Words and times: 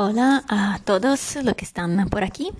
Hola 0.00 0.44
a 0.46 0.78
todos 0.84 1.38
los 1.42 1.54
que 1.54 1.64
están 1.64 2.08
por 2.08 2.22
aquí. 2.22 2.52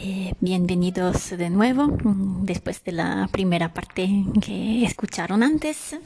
Eh, 0.00 0.34
bienvenidos 0.40 1.30
de 1.30 1.48
nuevo 1.48 1.86
mm, 1.86 2.44
después 2.44 2.82
de 2.82 2.90
la 2.90 3.28
primera 3.30 3.72
parte 3.72 4.10
que 4.42 4.84
escucharon 4.84 5.44
antes. 5.44 5.96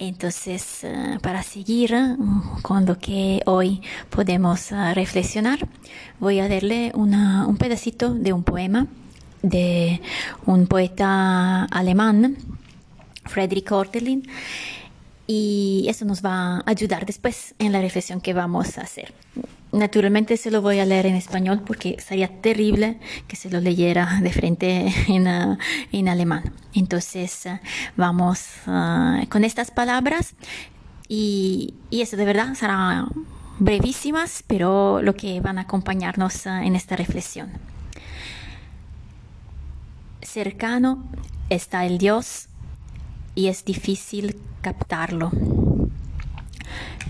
Entonces, 0.00 0.82
eh, 0.82 1.20
para 1.22 1.44
seguir 1.44 1.94
mm, 1.94 2.62
con 2.62 2.84
lo 2.84 2.98
que 2.98 3.42
hoy 3.46 3.80
podemos 4.10 4.72
eh, 4.72 4.92
reflexionar, 4.92 5.68
voy 6.18 6.40
a 6.40 6.48
darle 6.48 6.90
un 6.92 7.56
pedacito 7.56 8.12
de 8.12 8.32
un 8.32 8.42
poema 8.42 8.88
de 9.42 10.00
un 10.46 10.66
poeta 10.66 11.66
alemán, 11.66 12.36
Friedrich 13.24 13.70
Ortelin 13.70 14.28
y 15.28 15.86
eso 15.88 16.04
nos 16.04 16.24
va 16.24 16.56
a 16.56 16.62
ayudar 16.66 17.06
después 17.06 17.54
en 17.60 17.70
la 17.70 17.80
reflexión 17.80 18.20
que 18.20 18.32
vamos 18.32 18.78
a 18.78 18.80
hacer. 18.80 19.14
Naturalmente 19.72 20.36
se 20.36 20.50
lo 20.50 20.62
voy 20.62 20.78
a 20.78 20.86
leer 20.86 21.06
en 21.06 21.16
español 21.16 21.62
porque 21.66 21.96
sería 22.00 22.28
terrible 22.40 22.98
que 23.26 23.36
se 23.36 23.50
lo 23.50 23.60
leyera 23.60 24.20
de 24.22 24.32
frente 24.32 24.92
en, 25.08 25.26
uh, 25.26 25.58
en 25.92 26.08
alemán. 26.08 26.52
Entonces 26.74 27.46
uh, 27.46 27.58
vamos 27.96 28.46
uh, 28.66 29.26
con 29.28 29.44
estas 29.44 29.70
palabras 29.70 30.34
y, 31.08 31.74
y, 31.90 32.00
eso 32.02 32.16
de 32.16 32.24
verdad 32.24 32.54
será 32.54 33.06
brevísimas, 33.58 34.44
pero 34.46 35.02
lo 35.02 35.14
que 35.14 35.40
van 35.40 35.58
a 35.58 35.62
acompañarnos 35.62 36.46
en 36.46 36.74
esta 36.74 36.96
reflexión. 36.96 37.50
Cercano 40.22 41.04
está 41.48 41.86
el 41.86 41.98
Dios 41.98 42.48
y 43.34 43.46
es 43.46 43.64
difícil 43.64 44.36
captarlo. 44.60 45.30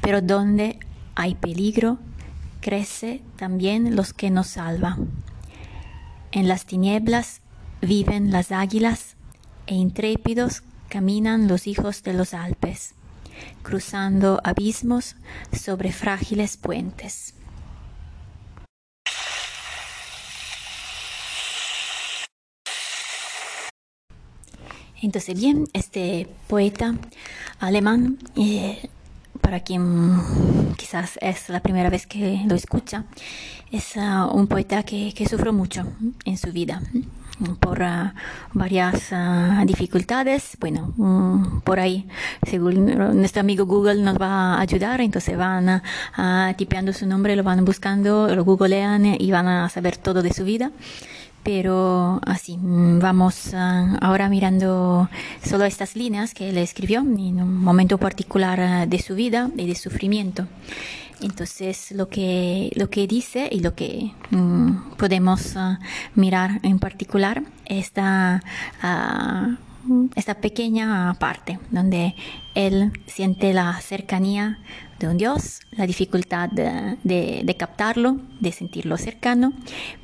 Pero 0.03 0.21
donde 0.21 0.79
hay 1.15 1.35
peligro, 1.35 1.99
crece 2.67 3.23
también 3.37 3.95
los 3.95 4.13
que 4.13 4.29
nos 4.29 4.49
salva. 4.49 4.99
En 6.33 6.49
las 6.49 6.67
tinieblas 6.67 7.41
viven 7.81 8.33
las 8.33 8.51
águilas 8.51 9.15
e 9.69 9.77
intrépidos 9.77 10.65
caminan 10.89 11.47
los 11.47 11.69
hijos 11.69 12.03
de 12.03 12.13
los 12.13 12.35
Alpes, 12.35 12.97
cruzando 13.63 14.41
abismos 14.43 15.15
sobre 15.53 15.93
frágiles 15.93 16.57
puentes. 16.57 17.35
Entonces, 25.01 25.39
bien, 25.39 25.69
este 25.73 26.27
poeta 26.49 26.97
alemán, 27.61 28.19
eh, 28.35 28.91
para 29.47 29.61
quien 29.61 30.75
quizás 30.77 31.21
es 31.23 31.51
la 31.51 31.61
primera 31.61 31.89
vez 31.89 32.05
que 32.09 32.43
lo 32.49 32.57
escucha, 32.57 33.05
es 33.71 33.95
uh, 33.95 34.27
un 34.35 34.49
poeta 34.49 34.83
que, 34.83 35.15
que 35.15 35.29
sufrió 35.29 35.53
mucho 35.53 35.85
en 36.25 36.37
su 36.37 36.51
vida 36.51 36.83
por 37.61 37.81
uh, 37.81 38.11
varias 38.55 39.13
uh, 39.13 39.65
dificultades. 39.65 40.57
Bueno, 40.59 40.93
um, 40.99 41.61
por 41.61 41.79
ahí, 41.79 42.09
según 42.43 42.87
nuestro 43.21 43.41
amigo 43.41 43.67
Google 43.67 44.03
nos 44.03 44.21
va 44.21 44.55
a 44.55 44.61
ayudar, 44.61 45.01
entonces 45.01 45.39
van 45.39 45.81
tipeando 46.57 46.93
su 46.93 47.07
nombre, 47.07 47.37
lo 47.37 47.45
van 47.45 47.65
buscando, 47.65 48.27
lo 48.35 48.43
googlean 48.43 49.15
y 49.17 49.31
van 49.31 49.47
a 49.47 49.69
saber 49.69 49.97
todo 49.97 50.23
de 50.23 50.33
su 50.33 50.43
vida 50.43 50.73
pero 51.47 52.21
así, 52.27 52.59
mm, 52.59 52.99
vamos 52.99 53.53
uh, 53.53 53.97
ahora 54.01 54.29
mirando 54.29 55.09
solo 55.45 55.65
estas 55.65 55.95
líneas 55.95 56.35
que 56.35 56.49
él 56.49 56.59
escribió 56.59 57.03
en 57.03 57.41
un 57.41 57.63
momento 57.63 57.99
particular 57.99 58.59
uh, 58.59 58.91
de 58.91 58.99
su 58.99 59.15
vida 59.15 59.49
y 59.57 59.69
de 59.69 59.77
sufrimiento. 59.77 60.49
Entonces, 61.21 61.93
lo 61.93 62.09
que, 62.09 62.73
lo 62.75 62.91
que 62.91 63.07
dice 63.07 63.49
y 63.53 63.61
lo 63.61 63.77
que 63.77 64.11
um, 64.33 64.91
podemos 64.97 65.55
uh, 65.55 65.79
mirar 66.17 66.59
en 66.65 66.81
particular 66.81 67.45
esta, 67.65 68.43
esta 70.15 70.35
pequeña 70.35 71.15
parte 71.19 71.59
donde 71.71 72.15
él 72.55 72.93
siente 73.07 73.53
la 73.53 73.81
cercanía 73.81 74.59
de 74.99 75.09
un 75.09 75.19
Dios, 75.19 75.61
la 75.73 75.87
dificultad 75.87 76.49
de, 76.51 77.57
captarlo, 77.59 78.19
de 78.41 78.53
sentirlo 78.53 78.97
cercano, 78.97 79.53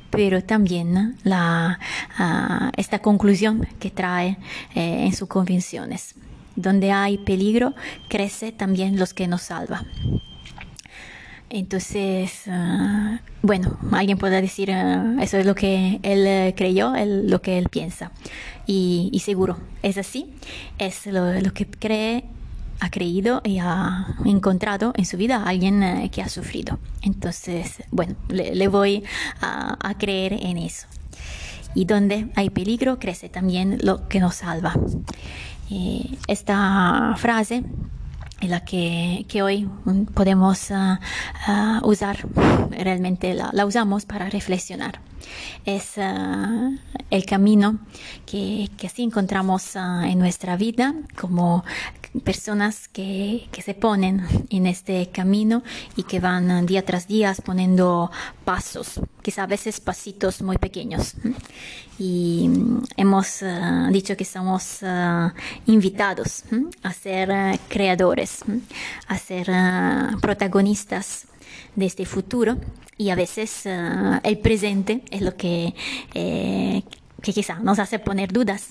pero 0.09 0.43
también 0.43 1.17
la, 1.23 1.79
uh, 2.19 2.69
esta 2.77 2.99
conclusión 2.99 3.67
que 3.79 3.89
trae 3.89 4.37
eh, 4.75 5.05
en 5.05 5.13
sus 5.13 5.27
convenciones. 5.27 6.15
Donde 6.55 6.91
hay 6.91 7.17
peligro, 7.17 7.73
crece 8.09 8.51
también 8.51 8.99
los 8.99 9.15
que 9.15 9.27
nos 9.27 9.41
salva. 9.41 9.83
Entonces, 11.55 12.47
uh, 12.47 13.19
bueno, 13.43 13.77
alguien 13.91 14.17
puede 14.17 14.41
decir, 14.41 14.71
uh, 14.71 15.21
eso 15.21 15.37
es 15.37 15.45
lo 15.45 15.53
que 15.53 15.99
él 16.01 16.51
creyó, 16.55 16.95
él, 16.95 17.29
lo 17.29 17.43
que 17.43 17.59
él 17.59 17.69
piensa. 17.69 18.11
Y, 18.65 19.21
seguro, 19.23 19.59
es 19.83 19.99
así, 19.99 20.33
es 20.79 21.05
lo, 21.05 21.53
que 21.53 21.67
cree 21.67 22.23
ha 22.79 22.89
creído 22.89 23.41
y 23.43 23.59
ha 23.59 24.15
encontrado 24.25 24.93
en 24.95 25.05
su 25.05 25.15
vida 25.15 25.43
alguien 25.43 25.83
eh, 25.83 26.09
que 26.11 26.23
ha 26.23 26.27
sufrido. 26.27 26.79
Entonces, 27.03 27.83
bueno, 27.91 28.15
le, 28.29 28.67
voy 28.67 29.03
a, 29.39 29.93
creer 29.99 30.33
en 30.33 30.57
eso. 30.57 30.87
Y 31.75 31.85
donde 31.85 32.29
hay 32.35 32.49
peligro, 32.49 32.97
crece 32.97 33.29
también 33.29 33.77
lo 33.83 34.07
que 34.07 34.19
nos 34.19 34.35
salva. 34.35 34.73
Eh, 35.69 36.17
esta 36.27 37.13
frase 37.17 37.63
la 38.47 38.61
que, 38.61 39.25
que 39.27 39.41
hoy 39.41 39.69
podemos 40.13 40.69
uh, 40.71 40.97
uh, 41.51 41.87
usar, 41.87 42.17
realmente 42.71 43.33
la, 43.33 43.49
la, 43.53 43.65
usamos 43.65 44.05
para 44.05 44.29
reflexionar. 44.29 44.99
Es 45.65 45.97
uh, 45.97 46.77
el 47.09 47.25
camino 47.25 47.79
que, 48.25 48.69
que 48.77 48.87
así 48.87 49.03
encontramos 49.03 49.75
en 49.75 50.19
nuestra 50.19 50.57
vida 50.57 50.93
como 51.19 51.63
personas 52.23 52.87
que, 52.87 53.47
que, 53.51 53.61
se 53.61 53.73
ponen 53.73 54.27
en 54.49 54.67
este 54.67 55.09
camino 55.09 55.63
y 55.95 56.03
que 56.03 56.19
van 56.19 56.65
día 56.65 56.85
tras 56.85 57.07
día 57.07 57.35
poniendo 57.43 58.11
pasos, 58.45 58.99
quizá 59.23 59.43
a 59.43 59.47
veces 59.47 59.79
pasitos 59.79 60.41
muy 60.41 60.57
pequeños. 60.57 61.15
Y 61.97 62.49
hemos 62.97 63.41
uh, 63.41 63.91
dicho 63.91 64.15
que 64.17 64.25
somos 64.25 64.79
invitados 65.65 66.43
a 66.83 66.93
ser 66.93 67.59
creadores, 67.69 68.43
a 69.07 69.17
ser 69.17 69.49
protagonistas 70.21 71.27
de 71.75 71.85
este 71.85 72.05
futuro 72.05 72.57
y 72.97 73.09
a 73.09 73.15
veces 73.15 73.65
el 73.65 74.37
presente 74.39 75.01
es 75.09 75.21
lo 75.21 75.35
que, 75.35 75.73
eh, 76.13 76.83
que 77.21 77.33
quizá 77.33 77.59
nos 77.59 77.79
hace 77.79 77.99
poner 77.99 78.31
dudas. 78.31 78.69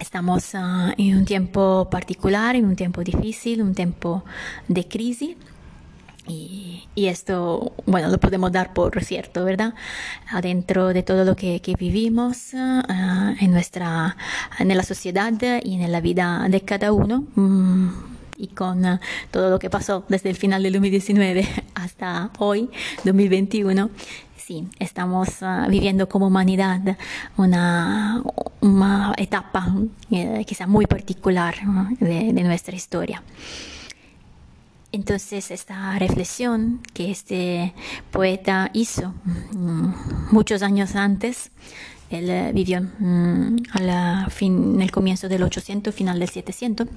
Estamos 0.00 0.54
uh, 0.54 0.92
en 0.98 1.18
un 1.18 1.24
tiempo 1.24 1.88
particular, 1.90 2.56
en 2.56 2.64
un 2.64 2.74
tiempo 2.74 3.04
difícil, 3.04 3.62
un 3.62 3.74
tiempo 3.74 4.24
de 4.66 4.88
crisis. 4.88 5.36
Y, 6.26 6.88
esto, 6.96 7.72
bueno, 7.86 8.08
lo 8.08 8.18
podemos 8.18 8.52
dar 8.52 8.72
por 8.74 9.02
cierto, 9.04 9.44
¿verdad? 9.44 9.74
Adentro 10.30 10.88
de 10.88 11.02
todo 11.02 11.24
lo 11.24 11.34
que, 11.36 11.60
que 11.60 11.74
vivimos 11.74 12.54
uh, 12.54 13.34
en 13.40 13.50
nuestra, 13.50 14.16
en 14.58 14.76
la 14.76 14.82
sociedad 14.82 15.32
y 15.62 15.82
en 15.82 15.92
la 15.92 16.00
vida 16.00 16.46
de 16.48 16.60
cada 16.62 16.92
uno. 16.92 17.24
Um, 17.36 18.11
y 18.36 18.48
con 18.48 18.84
uh, 18.84 18.98
todo 19.30 19.50
lo 19.50 19.58
que 19.58 19.70
pasó 19.70 20.04
desde 20.08 20.30
el 20.30 20.36
final 20.36 20.62
del 20.62 20.74
2019 20.74 21.46
hasta 21.74 22.30
hoy, 22.38 22.70
2021, 23.04 23.90
sí, 24.36 24.68
estamos 24.78 25.28
uh, 25.42 25.68
viviendo 25.68 26.08
como 26.08 26.26
humanidad 26.26 26.96
una, 27.36 28.22
etapa 29.16 29.74
eh, 30.10 30.44
quizá 30.46 30.66
muy 30.66 30.86
particular 30.86 31.54
de, 32.00 32.32
de, 32.32 32.42
nuestra 32.42 32.76
historia. 32.76 33.22
Entonces, 34.92 35.50
esta 35.50 35.98
reflexión 35.98 36.80
que 36.92 37.10
este 37.10 37.72
poeta 38.10 38.70
hizo 38.74 39.14
um, 39.54 39.94
muchos 40.30 40.62
años 40.62 40.96
antes, 40.96 41.50
él 42.10 42.28
uh, 42.28 42.52
vivió 42.52 42.80
um, 43.00 43.56
a 43.72 44.28
fin, 44.28 44.74
en 44.74 44.82
el 44.82 44.90
comienzo 44.90 45.30
del 45.30 45.42
800, 45.44 45.94
final 45.94 46.18
del 46.18 46.28
700, 46.28 46.88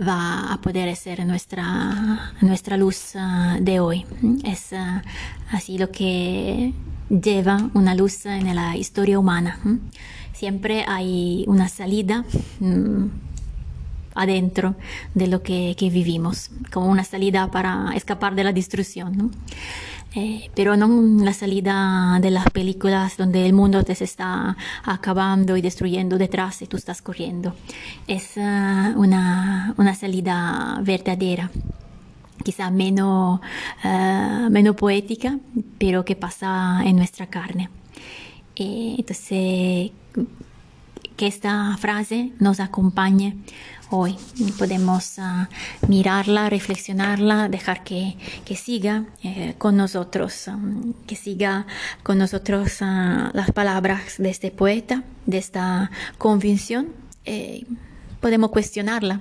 va 0.00 0.52
a 0.52 0.60
poder 0.60 0.94
ser 0.96 1.26
nuestra, 1.26 2.32
nuestra 2.40 2.76
luz 2.76 3.14
uh, 3.14 3.62
de 3.62 3.80
hoy. 3.80 4.06
Es 4.44 4.72
uh, 4.72 5.00
así 5.50 5.78
lo 5.78 5.90
que 5.90 6.72
lleva 7.08 7.70
una 7.74 7.94
luz 7.94 8.26
en 8.26 8.54
la 8.54 8.76
historia 8.76 9.18
humana. 9.18 9.58
Siempre 10.32 10.84
hay 10.86 11.44
una 11.48 11.68
salida 11.68 12.24
um, 12.60 13.10
adentro 14.14 14.76
de 15.14 15.26
lo 15.26 15.42
que, 15.42 15.74
que, 15.76 15.90
vivimos, 15.90 16.50
como 16.70 16.86
una 16.86 17.04
salida 17.04 17.50
para 17.50 17.92
escapar 17.94 18.34
de 18.34 18.44
la 18.44 18.52
destrucción. 18.52 19.16
¿no? 19.16 19.30
Eh, 20.14 20.50
pero 20.54 20.76
no 20.76 20.88
la 21.22 21.34
salida 21.34 22.18
de 22.20 22.30
las 22.30 22.48
películas 22.50 23.18
donde 23.18 23.44
el 23.44 23.52
mundo 23.52 23.84
te 23.84 23.94
se 23.94 24.04
está 24.04 24.56
acabando 24.82 25.56
y 25.56 25.60
destruyendo 25.60 26.16
detrás 26.16 26.62
y 26.62 26.66
tú 26.66 26.76
estás 26.76 27.02
corriendo. 27.02 27.54
Es 28.06 28.36
uh, 28.36 28.98
una, 28.98 29.74
una 29.76 29.94
salida 29.94 30.80
verdadera 30.82 31.50
quizá 32.42 32.70
menos, 32.70 33.40
menos 34.50 34.76
poética, 34.76 35.38
pero 35.76 36.04
que 36.04 36.16
pasa 36.16 36.80
en 36.84 36.96
nuestra 36.96 37.26
carne. 37.26 37.68
entonces, 38.56 39.90
que 41.18 41.26
esta 41.26 41.76
frase 41.78 42.32
nos 42.38 42.60
acompañe 42.60 43.36
hoy. 43.90 44.16
Podemos 44.58 45.18
uh, 45.18 45.46
mirarla, 45.88 46.50
reflexionarla, 46.50 47.48
dejar 47.48 47.84
que, 47.84 48.16
que 48.44 48.56
siga 48.56 49.04
eh, 49.22 49.54
con 49.58 49.76
nosotros, 49.76 50.48
um, 50.48 50.92
que 51.06 51.16
siga 51.16 51.66
con 52.02 52.18
nosotros 52.18 52.80
uh, 52.80 53.30
las 53.32 53.50
palabras 53.52 54.16
de 54.18 54.30
este 54.30 54.50
poeta, 54.50 55.04
de 55.26 55.38
esta 55.38 55.90
convicción. 56.18 56.88
Eh, 57.24 57.64
podemos 58.20 58.50
cuestionarla, 58.50 59.20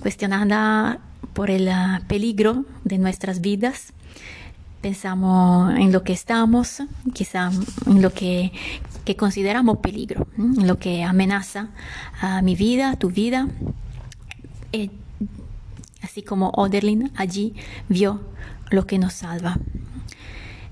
cuestionarla 0.00 1.00
por 1.34 1.50
el 1.50 1.70
peligro 2.08 2.64
de 2.84 2.98
nuestras 2.98 3.40
vidas. 3.40 3.92
Pensamos 4.82 5.74
en 5.76 5.92
lo 5.92 6.02
que 6.02 6.12
estamos, 6.12 6.82
quizá 7.14 7.50
en 7.86 8.02
lo 8.02 8.12
que 8.12 8.52
que 9.04 9.16
consideramos 9.16 9.78
peligro, 9.78 10.26
lo 10.36 10.78
que 10.78 11.02
amenaza 11.02 11.68
a 12.20 12.42
mi 12.42 12.54
vida, 12.54 12.96
tu 12.96 13.10
vida. 13.10 13.48
Eh, 14.72 14.90
así 16.02 16.22
como 16.22 16.50
Oderlin 16.50 17.10
allí 17.16 17.54
vio 17.88 18.20
lo 18.70 18.86
que 18.86 18.98
nos 18.98 19.14
salva. 19.14 19.58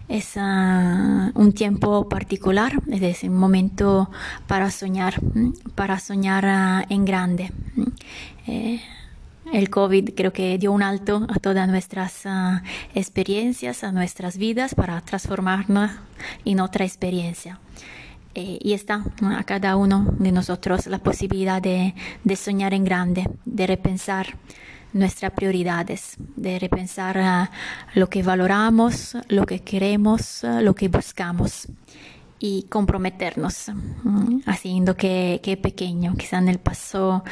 Es 0.09 0.33
ah, 0.37 1.31
un 1.35 1.53
tiempo 1.53 2.09
particular, 2.09 2.81
es 2.91 3.23
un 3.23 3.35
momento 3.35 4.11
para 4.49 4.71
soñar, 4.71 5.21
para 5.75 6.01
soñar 6.01 6.45
ah, 6.47 6.85
en 6.89 7.05
grande. 7.05 7.53
El 9.53 9.71
COVID 9.71 10.15
creo 10.15 10.33
que 10.33 10.59
dio 10.59 10.73
un 10.73 10.83
alto 10.83 11.27
a 11.29 11.39
todas 11.39 11.69
nuestras 11.69 12.25
ah, 12.25 12.63
experiencias, 12.95 13.85
a 13.85 13.93
nuestras 13.93 14.37
vidas, 14.37 14.75
para 14.75 15.01
transformarnos 15.01 15.91
en 16.45 16.61
otra 16.61 16.85
experiencia. 16.85 17.59
Eh, 18.35 18.59
y 18.61 18.75
está 18.75 19.05
a 19.23 19.45
cada 19.45 19.77
uno 19.77 20.07
de 20.19 20.31
nosotros 20.31 20.87
la 20.87 20.99
posibilidad 20.99 21.61
de, 21.61 21.95
soñar 22.37 22.75
en 22.75 22.85
grande, 22.85 23.29
de 23.45 23.67
repensar 23.67 24.37
nuestras 24.93 25.33
prioridades, 25.33 26.17
de 26.37 26.59
repensar 26.59 27.51
lo 27.95 28.09
que 28.09 28.23
valoramos, 28.23 29.17
lo 29.29 29.47
que 29.47 29.61
queremos, 29.61 30.45
lo 30.45 30.75
que 30.75 30.89
buscamos 30.89 31.69
y 32.43 32.63
comprometernos, 32.65 33.67
haciendo 34.47 34.97
que, 34.97 35.41
que 35.43 35.59
pequeño, 35.59 36.15
quizá 36.17 36.39
en 36.39 36.49
el 36.49 36.59
paso, 36.59 37.23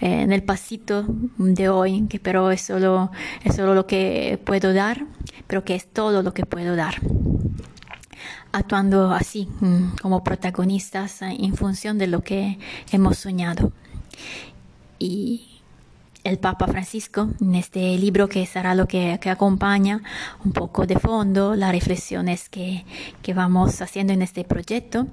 eh, 0.00 0.22
en 0.22 0.32
el 0.32 0.42
pasito 0.42 1.04
de 1.38 1.68
hoy, 1.68 2.06
que 2.08 2.18
pero 2.18 2.50
es 2.50 2.62
solo, 2.62 3.12
es 3.44 3.54
solo 3.54 3.74
lo 3.74 3.86
que 3.86 4.40
puedo 4.44 4.74
dar, 4.74 5.06
pero 5.46 5.64
que 5.64 5.76
es 5.76 5.86
todo 5.86 6.22
lo 6.22 6.34
que 6.34 6.44
puedo 6.44 6.74
dar 6.74 6.96
actuando 8.52 9.12
así, 9.12 9.48
mm, 9.60 9.98
como 10.00 10.24
protagonistas 10.24 11.20
en 11.22 11.54
función 11.54 11.98
de 11.98 12.06
lo 12.06 12.22
que 12.22 12.58
hemos 12.90 13.18
soñado. 13.18 13.72
Y 14.98 15.55
el 16.26 16.38
Papa 16.38 16.66
Francisco, 16.66 17.28
en 17.40 17.54
este 17.54 17.96
libro 17.98 18.28
que 18.28 18.44
será 18.46 18.74
lo 18.74 18.86
que, 18.86 19.18
acompaña 19.26 20.02
un 20.44 20.52
poco 20.52 20.86
de 20.86 20.98
fondo 20.98 21.54
las 21.54 21.70
reflexiones 21.70 22.48
que, 22.48 22.84
que 23.22 23.32
vamos 23.32 23.80
haciendo 23.80 24.12
en 24.12 24.22
este 24.22 24.44
proyecto, 24.44 25.06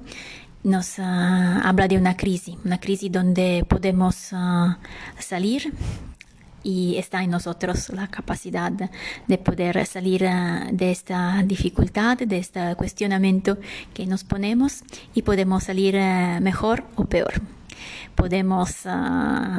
nos 0.64 0.98
ah, 0.98 1.62
habla 1.64 1.88
de 1.88 1.98
una 1.98 2.18
crisis, 2.18 2.56
una 2.66 2.80
crisis 2.80 3.12
donde 3.12 3.66
podemos 3.68 4.30
ah, 4.32 4.80
salir 5.20 5.74
y 6.64 6.96
está 6.98 7.24
en 7.24 7.30
nosotros 7.30 7.90
la 7.90 8.08
capacidad 8.08 8.72
de 8.72 9.38
poder 9.38 9.86
salir 9.86 10.24
eh, 10.24 10.70
de 10.72 10.92
esta 10.92 11.44
dificultad, 11.44 12.18
de 12.18 12.38
este 12.38 12.76
cuestionamiento 12.76 13.58
que 13.94 14.08
nos 14.08 14.24
ponemos 14.24 14.84
y 15.14 15.22
podemos 15.22 15.64
salir 15.64 15.96
mejor 16.42 16.86
o 16.96 17.06
peor. 17.06 17.53
Podemos 18.16 18.86
eh, 18.86 18.90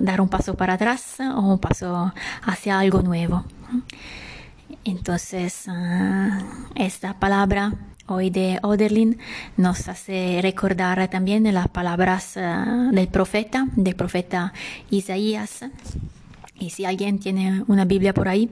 dar 0.00 0.20
un 0.20 0.28
paso 0.28 0.54
para 0.54 0.74
atrás 0.74 1.16
o 1.20 1.40
un 1.40 1.58
paso 1.58 2.12
hacia 2.42 2.78
algo 2.78 3.02
nuevo. 3.02 3.44
Entonces, 4.84 5.66
esta 6.74 7.18
palabra 7.18 7.72
hoy 8.06 8.30
de 8.30 8.58
Oderlin 8.62 9.18
nos 9.56 9.88
hace 9.88 10.40
recordar 10.42 11.08
también 11.08 11.52
las 11.54 11.68
palabras 11.68 12.34
del 12.34 13.08
profeta, 13.08 13.66
del 13.76 13.96
profeta 13.96 14.52
Isaías, 14.90 15.64
y 16.58 16.70
si 16.70 16.84
alguien 16.84 17.18
tiene 17.18 17.64
una 17.66 17.84
Biblia 17.84 18.14
por 18.14 18.28
ahí, 18.28 18.48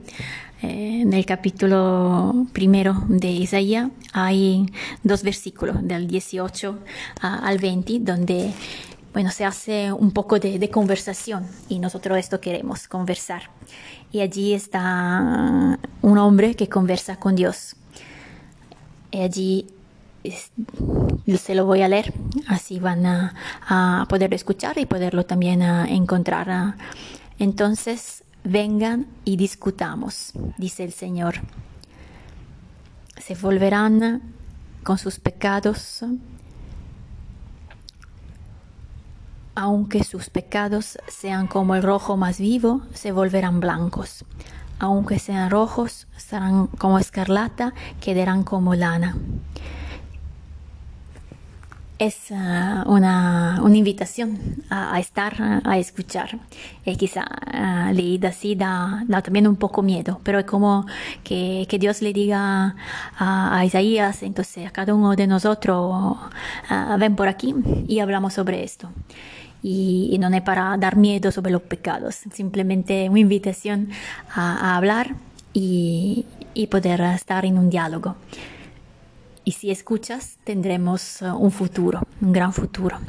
eh, 0.61 1.01
en 1.01 1.13
el 1.13 1.25
capítulo 1.25 2.47
primero 2.51 3.03
de 3.07 3.29
Isaías 3.31 3.89
hay 4.11 4.65
dos 5.03 5.23
versículos, 5.23 5.77
del 5.87 6.07
18 6.07 6.79
al 7.21 7.57
20, 7.57 7.99
donde 7.99 8.51
bueno, 9.13 9.31
se 9.31 9.45
hace 9.45 9.91
un 9.91 10.11
poco 10.11 10.39
de, 10.39 10.69
conversación 10.69 11.45
y 11.69 11.79
nosotros 11.79 12.17
esto 12.17 12.41
queremos, 12.41 12.87
conversar. 12.87 13.43
Y 14.11 14.21
allí 14.21 14.53
está 14.53 15.79
un 16.01 16.17
hombre 16.17 16.55
que 16.55 16.67
conversa 16.67 17.17
con 17.17 17.35
Dios. 17.35 17.75
Y 19.11 19.21
allí 19.21 19.67
se 21.37 21.55
lo 21.55 21.65
voy 21.65 21.81
a 21.83 21.87
leer, 21.87 22.13
así 22.47 22.79
van 22.79 23.05
a, 23.05 24.05
poderlo 24.09 24.35
escuchar 24.35 24.77
y 24.79 24.85
poderlo 24.85 25.25
también 25.25 25.61
encontrar 25.61 26.75
entonces 27.39 28.23
vengan 28.43 29.07
y 29.25 29.37
discutamos, 29.37 30.31
dice 30.57 30.83
el 30.83 30.93
Señor. 30.93 31.35
Se 33.17 33.35
volverán 33.35 34.21
con 34.83 34.97
sus 34.97 35.19
pecados, 35.19 36.03
aunque 39.55 40.03
sus 40.03 40.29
pecados 40.29 40.97
sean 41.07 41.47
como 41.47 41.75
el 41.75 41.83
rojo 41.83 42.17
más 42.17 42.39
vivo, 42.39 42.81
se 42.93 43.11
volverán 43.11 43.59
blancos. 43.59 44.25
Aunque 44.79 45.19
sean 45.19 45.49
rojos, 45.49 46.07
serán 46.17 46.67
como 46.67 46.99
escarlata, 46.99 47.73
quedarán 48.01 48.43
como 48.43 48.75
lana 48.75 49.15
es 52.05 52.31
ah, 52.31 52.83
una, 52.87 53.59
una, 53.63 53.77
invitación 53.77 54.37
a, 54.69 54.99
estar, 54.99 55.61
a 55.63 55.77
escuchar. 55.77 56.37
Y 56.85 56.95
quizá 56.95 57.23
uh, 57.23 57.93
leída 57.93 58.29
así 58.29 58.55
da, 58.55 59.03
da, 59.07 59.21
también 59.21 59.47
un 59.47 59.55
poco 59.55 59.81
miedo, 59.81 60.19
pero 60.23 60.39
es 60.39 60.45
como 60.45 60.85
que, 61.23 61.65
que 61.69 61.79
Dios 61.79 62.01
le 62.01 62.11
diga 62.13 62.75
a, 63.17 63.57
a, 63.57 63.65
Isaías, 63.65 64.23
entonces 64.23 64.67
a 64.67 64.71
cada 64.71 64.93
uno 64.93 65.15
de 65.15 65.27
nosotros, 65.27 66.17
uh, 66.69 66.97
ven 66.99 67.15
por 67.15 67.27
aquí 67.27 67.55
y 67.87 67.99
hablamos 67.99 68.33
sobre 68.33 68.63
esto. 68.63 68.89
Y, 69.61 70.09
y, 70.11 70.17
no 70.17 70.27
es 70.27 70.41
para 70.41 70.75
dar 70.77 70.97
miedo 70.97 71.31
sobre 71.31 71.51
los 71.51 71.61
pecados, 71.61 72.15
simplemente 72.33 73.07
una 73.09 73.19
invitación 73.19 73.89
a, 74.35 74.73
a 74.73 74.75
hablar 74.75 75.15
y, 75.53 76.25
y 76.53 76.67
poder 76.67 76.99
estar 76.99 77.45
en 77.45 77.57
un 77.57 77.69
diálogo 77.69 78.17
y 79.45 79.51
si 79.51 79.71
escuchas 79.71 80.37
tendremos 80.43 81.21
uh, 81.21 81.35
un 81.35 81.51
futuro, 81.51 82.01
un 82.21 82.31
gran 82.31 82.53
futuro. 82.53 82.99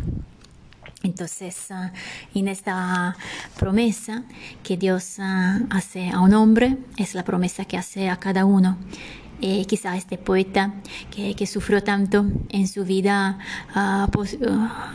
Entonces, 1.02 1.68
uh, 1.70 1.90
en 2.38 2.48
esta 2.48 3.16
promesa 3.58 4.24
que 4.62 4.76
Dios 4.76 5.18
uh, 5.18 5.66
hace 5.70 6.10
a 6.10 6.20
un 6.20 6.34
hombre, 6.34 6.78
es 6.96 7.14
la 7.14 7.24
promesa 7.24 7.64
que 7.64 7.76
hace 7.76 8.08
a 8.08 8.16
cada 8.16 8.44
uno. 8.44 8.78
Eh, 9.42 9.66
quizá 9.66 9.96
este 9.96 10.16
poeta 10.16 10.74
que, 11.10 11.34
que, 11.34 11.46
sufrió 11.46 11.82
tanto 11.82 12.24
en 12.50 12.66
su 12.68 12.84
vida 12.84 13.38
ha 13.74 14.08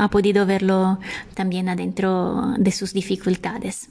podido 0.10 0.46
verlo 0.46 0.98
también 1.36 1.68
adentro 1.68 2.56
de 2.58 2.72
sus 2.72 2.94
dificultades, 2.94 3.90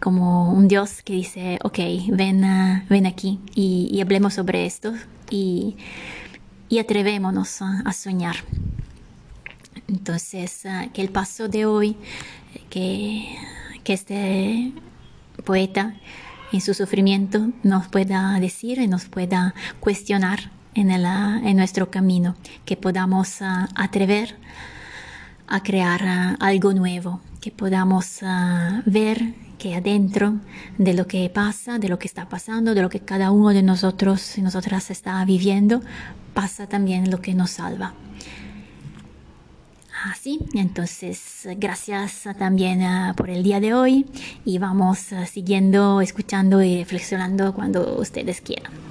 como 0.00 0.52
un 0.52 0.66
Dios 0.66 1.00
que 1.02 1.14
dice, 1.14 1.58
ok, 1.62 1.78
ven, 2.10 2.84
ven 2.90 3.06
aquí 3.06 3.40
y, 3.54 3.88
y 3.90 4.00
hablemos 4.00 4.34
sobre 4.34 4.66
esto. 4.66 4.92
Y 5.30 5.76
y 6.68 6.78
atrevémonos 6.78 7.62
a, 7.62 7.92
soñar. 7.92 8.36
Entonces, 9.88 10.66
ah, 10.66 10.86
que 10.92 11.00
el 11.00 11.10
paso 11.10 11.48
de 11.48 11.66
hoy, 11.66 11.96
que, 12.70 13.36
que 13.84 13.92
este 13.94 14.72
poeta 15.44 15.94
en 16.52 16.60
su 16.60 16.74
sufrimiento 16.74 17.48
nos 17.62 17.88
pueda 17.88 18.38
decir 18.40 18.78
y 18.78 18.86
nos 18.86 19.06
pueda 19.06 19.54
cuestionar 19.80 20.50
en, 20.74 20.90
el, 20.90 21.06
ah, 21.06 21.40
en 21.42 21.56
nuestro 21.56 21.90
camino, 21.90 22.36
que 22.64 22.76
podamos 22.76 23.40
ah, 23.40 23.68
atrever 23.74 24.36
a 25.46 25.62
crear 25.62 26.36
algo 26.40 26.74
nuevo, 26.74 27.22
que 27.40 27.50
podamos 27.50 28.20
ver 28.84 29.34
que 29.58 29.74
adentro 29.74 30.36
de 30.78 30.94
lo 30.94 31.06
que 31.06 31.28
pasa, 31.28 31.78
de 31.78 31.88
lo 31.88 31.98
que 31.98 32.06
está 32.06 32.28
pasando, 32.28 32.74
de 32.74 32.82
lo 32.82 32.88
que 32.88 33.00
cada 33.00 33.30
uno 33.30 33.50
de 33.50 33.62
nosotros 33.62 34.38
y 34.38 34.42
nosotras 34.42 34.90
está 34.90 35.24
viviendo, 35.24 35.82
pasa 36.32 36.66
también 36.66 37.10
lo 37.10 37.20
que 37.20 37.34
nos 37.34 37.50
salva. 37.50 37.94
Así, 40.04 40.38
entonces 40.54 41.48
gracias 41.56 42.22
también 42.38 42.82
uh, 42.82 43.14
por 43.16 43.30
el 43.30 43.42
día 43.42 43.58
de 43.58 43.74
hoy 43.74 44.06
y 44.44 44.58
vamos 44.58 45.10
uh, 45.10 45.26
siguiendo, 45.26 46.00
escuchando 46.00 46.62
y 46.62 46.78
reflexionando 46.78 47.52
cuando 47.52 47.98
ustedes 47.98 48.40
quieran. 48.40 48.87